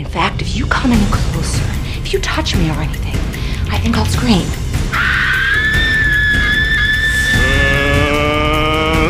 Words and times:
In 0.00 0.06
fact, 0.06 0.40
if 0.40 0.56
you 0.56 0.64
come 0.64 0.92
any 0.92 1.04
closer, 1.12 1.62
if 2.00 2.14
you 2.14 2.20
touch 2.20 2.56
me 2.56 2.70
or 2.70 2.80
anything, 2.80 3.14
I 3.70 3.78
think 3.78 3.98
I'll 3.98 4.06
scream. 4.06 4.48
Uh, 4.94 5.48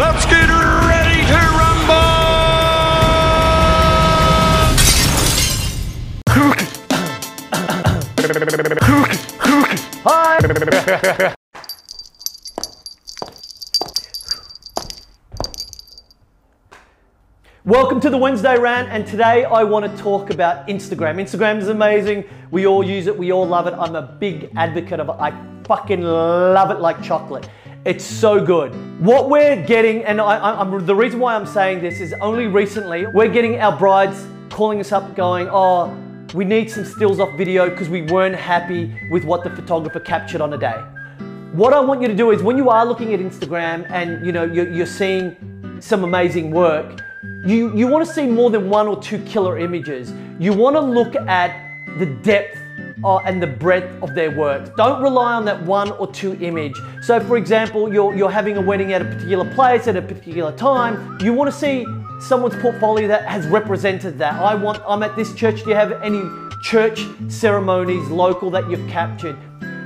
let's 0.00 0.24
get 0.24 0.48
ready 0.48 1.26
to 1.26 1.36
rumble! 11.22 11.37
Welcome 17.68 18.00
to 18.00 18.08
the 18.08 18.16
Wednesday 18.16 18.58
rant, 18.58 18.88
and 18.88 19.06
today 19.06 19.44
I 19.44 19.62
want 19.62 19.84
to 19.84 20.02
talk 20.02 20.30
about 20.30 20.66
Instagram. 20.68 21.16
Instagram 21.16 21.58
is 21.58 21.68
amazing. 21.68 22.24
We 22.50 22.66
all 22.66 22.82
use 22.82 23.08
it. 23.08 23.18
We 23.18 23.30
all 23.30 23.46
love 23.46 23.66
it. 23.66 23.74
I'm 23.74 23.94
a 23.94 24.00
big 24.00 24.50
advocate 24.56 25.00
of 25.00 25.10
it. 25.10 25.16
I 25.18 25.38
fucking 25.64 26.00
love 26.00 26.70
it 26.70 26.80
like 26.80 27.02
chocolate. 27.02 27.50
It's 27.84 28.02
so 28.02 28.42
good. 28.42 28.74
What 29.02 29.28
we're 29.28 29.62
getting, 29.66 30.02
and 30.06 30.18
I, 30.18 30.64
the 30.78 30.94
reason 30.94 31.20
why 31.20 31.34
I'm 31.34 31.44
saying 31.44 31.82
this 31.82 32.00
is 32.00 32.14
only 32.22 32.46
recently 32.46 33.06
we're 33.06 33.28
getting 33.28 33.60
our 33.60 33.76
brides 33.76 34.26
calling 34.48 34.80
us 34.80 34.90
up, 34.90 35.14
going, 35.14 35.46
"Oh, 35.50 35.94
we 36.32 36.46
need 36.46 36.70
some 36.70 36.86
stills 36.86 37.20
off 37.20 37.36
video 37.36 37.68
because 37.68 37.90
we 37.90 38.00
weren't 38.00 38.34
happy 38.34 38.98
with 39.10 39.24
what 39.24 39.44
the 39.44 39.50
photographer 39.50 40.00
captured 40.00 40.40
on 40.40 40.54
a 40.54 40.58
day." 40.58 40.82
What 41.52 41.74
I 41.74 41.80
want 41.80 42.00
you 42.00 42.08
to 42.08 42.16
do 42.16 42.30
is 42.30 42.42
when 42.42 42.56
you 42.56 42.70
are 42.70 42.86
looking 42.86 43.12
at 43.12 43.20
Instagram 43.20 43.84
and 43.90 44.24
you 44.24 44.32
know 44.32 44.44
you're, 44.44 44.72
you're 44.72 44.86
seeing 44.86 45.36
some 45.80 46.02
amazing 46.02 46.50
work 46.50 47.02
you, 47.44 47.74
you 47.76 47.86
want 47.86 48.06
to 48.06 48.12
see 48.12 48.26
more 48.26 48.50
than 48.50 48.68
one 48.68 48.86
or 48.86 49.00
two 49.00 49.18
killer 49.24 49.58
images. 49.58 50.12
You 50.38 50.52
want 50.52 50.76
to 50.76 50.80
look 50.80 51.16
at 51.16 51.70
the 51.98 52.06
depth 52.06 52.58
uh, 53.04 53.18
and 53.18 53.42
the 53.42 53.46
breadth 53.46 54.02
of 54.02 54.14
their 54.14 54.30
work. 54.30 54.76
Don't 54.76 55.02
rely 55.02 55.34
on 55.34 55.44
that 55.44 55.62
one 55.62 55.90
or 55.92 56.12
two 56.12 56.34
image. 56.40 56.74
So 57.02 57.20
for 57.20 57.36
example, 57.36 57.92
you're, 57.92 58.14
you're 58.14 58.30
having 58.30 58.56
a 58.56 58.60
wedding 58.60 58.92
at 58.92 59.02
a 59.02 59.04
particular 59.04 59.52
place 59.54 59.86
at 59.88 59.96
a 59.96 60.02
particular 60.02 60.52
time. 60.56 61.18
You 61.20 61.32
want 61.32 61.50
to 61.50 61.56
see 61.56 61.86
someone's 62.20 62.60
portfolio 62.60 63.08
that 63.08 63.24
has 63.26 63.46
represented 63.46 64.18
that. 64.18 64.34
I 64.34 64.54
want, 64.54 64.82
I'm 64.86 65.02
at 65.02 65.16
this 65.16 65.34
church. 65.34 65.62
Do 65.62 65.70
you 65.70 65.76
have 65.76 65.92
any 66.02 66.22
church 66.62 67.00
ceremonies 67.28 68.08
local 68.08 68.50
that 68.50 68.68
you've 68.70 68.88
captured? 68.88 69.36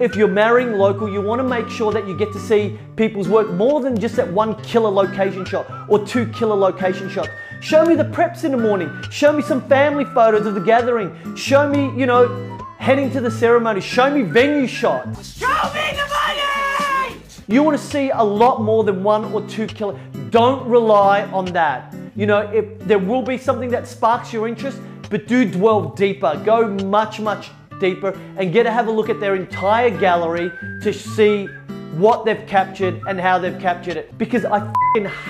If 0.00 0.16
you're 0.16 0.26
marrying 0.26 0.72
local, 0.72 1.08
you 1.08 1.22
want 1.22 1.38
to 1.40 1.46
make 1.46 1.68
sure 1.68 1.92
that 1.92 2.08
you 2.08 2.16
get 2.16 2.32
to 2.32 2.40
see 2.40 2.76
people's 2.96 3.28
work 3.28 3.52
more 3.52 3.80
than 3.80 3.96
just 3.98 4.16
that 4.16 4.28
one 4.32 4.60
killer 4.62 4.90
location 4.90 5.44
shot 5.44 5.70
or 5.88 6.04
two 6.04 6.26
killer 6.32 6.56
location 6.56 7.08
shots. 7.08 7.28
Show 7.60 7.84
me 7.84 7.94
the 7.94 8.04
preps 8.04 8.42
in 8.42 8.50
the 8.50 8.56
morning. 8.56 8.90
Show 9.10 9.32
me 9.32 9.40
some 9.40 9.66
family 9.68 10.04
photos 10.06 10.46
of 10.46 10.54
the 10.54 10.60
gathering. 10.60 11.36
Show 11.36 11.68
me, 11.68 11.96
you 11.96 12.06
know, 12.06 12.58
heading 12.78 13.08
to 13.12 13.20
the 13.20 13.30
ceremony. 13.30 13.80
Show 13.80 14.10
me 14.10 14.22
venue 14.22 14.66
shots. 14.66 15.38
Show 15.38 15.46
me 15.46 15.92
the 15.92 16.08
money! 16.08 17.20
You 17.46 17.62
want 17.62 17.78
to 17.78 17.84
see 17.84 18.10
a 18.10 18.22
lot 18.22 18.62
more 18.62 18.82
than 18.82 19.04
one 19.04 19.26
or 19.32 19.46
two 19.46 19.68
killer. 19.68 19.96
Don't 20.30 20.68
rely 20.68 21.22
on 21.26 21.44
that. 21.52 21.94
You 22.16 22.26
know, 22.26 22.40
if 22.40 22.80
there 22.80 22.98
will 22.98 23.22
be 23.22 23.38
something 23.38 23.70
that 23.70 23.86
sparks 23.86 24.32
your 24.32 24.48
interest, 24.48 24.80
but 25.08 25.28
do 25.28 25.48
dwell 25.48 25.90
deeper. 25.90 26.40
Go 26.44 26.66
much, 26.66 27.20
much 27.20 27.50
deeper 27.84 28.10
and 28.38 28.52
get 28.52 28.62
to 28.64 28.70
have 28.70 28.86
a 28.88 28.90
look 28.90 29.08
at 29.08 29.20
their 29.20 29.34
entire 29.34 29.90
gallery 29.90 30.50
to 30.80 30.92
see 30.92 31.48
what 31.96 32.24
they've 32.24 32.46
captured 32.46 33.00
and 33.08 33.20
how 33.20 33.38
they've 33.38 33.60
captured 33.60 33.96
it 33.96 34.16
because 34.18 34.44
I 34.44 34.58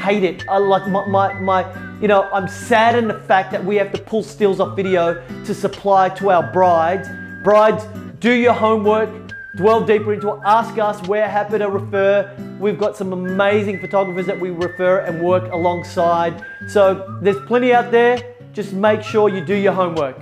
hate 0.02 0.24
it. 0.24 0.48
I 0.48 0.58
like 0.58 0.88
my, 0.88 1.06
my, 1.06 1.34
my, 1.34 2.00
you 2.00 2.08
know, 2.08 2.22
I'm 2.32 2.48
sad 2.48 2.96
in 2.96 3.06
the 3.08 3.20
fact 3.20 3.52
that 3.52 3.62
we 3.62 3.76
have 3.76 3.92
to 3.92 3.98
pull 3.98 4.22
stills 4.22 4.60
off 4.60 4.74
video 4.76 5.22
to 5.44 5.54
supply 5.54 6.08
to 6.10 6.30
our 6.30 6.50
brides. 6.52 7.08
Brides, 7.42 7.84
do 8.18 8.32
your 8.32 8.54
homework, 8.54 9.10
dwell 9.56 9.84
deeper 9.84 10.14
into 10.14 10.32
it, 10.32 10.40
ask 10.44 10.78
us, 10.78 11.06
we're 11.06 11.28
happy 11.28 11.58
to 11.58 11.68
refer. 11.68 12.34
We've 12.58 12.78
got 12.78 12.96
some 12.96 13.12
amazing 13.12 13.80
photographers 13.80 14.26
that 14.26 14.40
we 14.40 14.50
refer 14.50 15.00
and 15.00 15.22
work 15.22 15.52
alongside. 15.52 16.44
So 16.68 17.18
there's 17.20 17.40
plenty 17.46 17.74
out 17.74 17.90
there. 17.90 18.18
Just 18.54 18.72
make 18.72 19.02
sure 19.02 19.28
you 19.28 19.44
do 19.44 19.54
your 19.54 19.72
homework. 19.72 20.18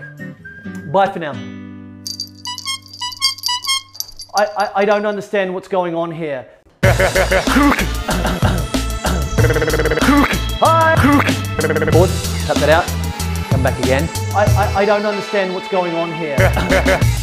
Bye 0.90 1.12
for 1.12 1.20
now. 1.20 1.51
I, 4.42 4.64
I, 4.64 4.70
I 4.80 4.84
don't 4.84 5.06
understand 5.06 5.54
what's 5.54 5.68
going 5.68 5.94
on 5.94 6.10
here. 6.10 6.46
Hi! 10.64 10.94
Pause, 11.92 12.46
cut 12.46 12.56
that 12.56 12.68
out, 12.68 12.84
come 13.50 13.62
back 13.62 13.78
again. 13.78 14.08
I, 14.34 14.44
I, 14.56 14.80
I 14.80 14.84
don't 14.84 15.06
understand 15.06 15.54
what's 15.54 15.68
going 15.68 15.94
on 15.94 16.12
here. 16.12 16.36